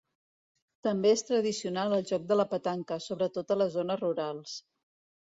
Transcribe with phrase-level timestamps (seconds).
[0.85, 4.57] També és tradicional el joc de la petanca, sobretot a les zones rurals.